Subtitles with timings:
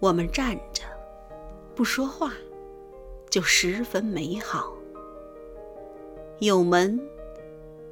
[0.00, 0.82] 我们站着，
[1.74, 2.32] 不说话，
[3.28, 4.72] 就十分美好。
[6.38, 6.98] 有门，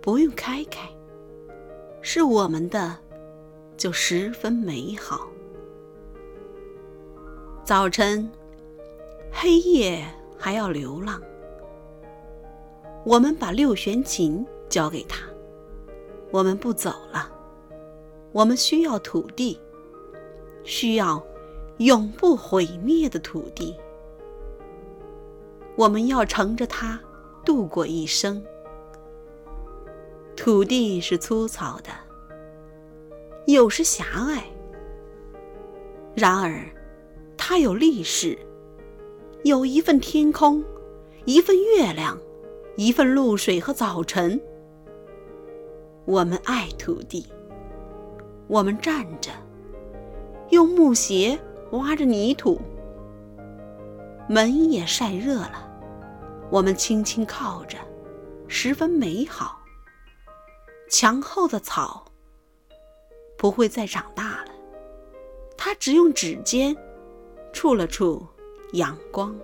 [0.00, 0.88] 不用开开，
[2.00, 2.96] 是我们的，
[3.76, 5.28] 就十分美好。
[7.62, 8.30] 早晨，
[9.30, 10.02] 黑夜
[10.38, 11.20] 还要流浪，
[13.04, 15.28] 我们把六弦琴交给他，
[16.30, 17.30] 我们不走了。
[18.32, 19.60] 我们需要土地，
[20.64, 21.22] 需要。
[21.78, 23.77] 永不毁灭的土地，
[25.77, 27.00] 我们要乘着它
[27.44, 28.42] 度过一生。
[30.36, 31.91] 土地是粗糙的，
[33.47, 34.42] 有时狭隘，
[36.17, 36.64] 然而
[37.36, 38.36] 它有历史，
[39.45, 40.64] 有一份天空，
[41.27, 42.19] 一份月亮，
[42.77, 44.41] 一份露水和早晨。
[46.06, 47.24] 我们爱土地，
[48.48, 49.30] 我们站着，
[50.50, 51.39] 用木鞋。
[51.72, 52.61] 挖着泥土，
[54.28, 55.69] 门也晒热了。
[56.50, 57.77] 我们轻轻靠着，
[58.47, 59.58] 十分美好。
[60.89, 62.06] 墙后的草
[63.36, 64.52] 不会再长大了，
[65.56, 66.74] 它只用指尖
[67.52, 68.27] 触了触
[68.72, 69.36] 阳光。